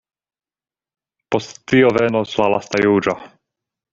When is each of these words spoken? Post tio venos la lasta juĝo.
Post 1.35 1.59
tio 1.73 1.93
venos 1.99 2.35
la 2.41 2.49
lasta 2.55 2.83
juĝo. 2.87 3.17